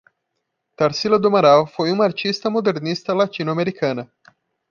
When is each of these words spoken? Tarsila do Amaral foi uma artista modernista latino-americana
Tarsila 0.75 1.19
do 1.19 1.27
Amaral 1.27 1.67
foi 1.67 1.91
uma 1.91 2.03
artista 2.05 2.49
modernista 2.49 3.13
latino-americana 3.13 4.11